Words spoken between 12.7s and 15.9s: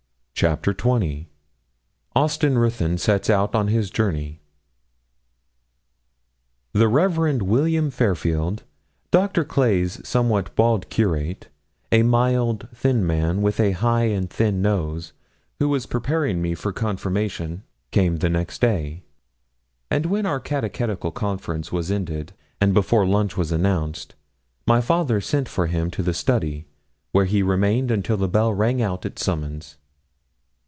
thin man, with a high and thin nose, who was